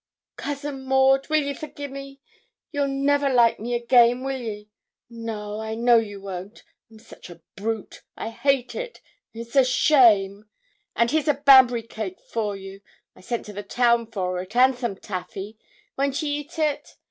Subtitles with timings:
[0.35, 2.19] 'Cousin Maud, will ye forgi' me
[2.71, 4.67] you'll never like me again, will ye?
[5.11, 8.99] No I know ye won't I'm such a brute I hate it
[9.31, 10.49] it's a shame.
[10.95, 12.81] And here's a Banbury cake for you
[13.15, 15.59] I sent to the town for it, and some taffy
[15.95, 16.95] won't ye eat it?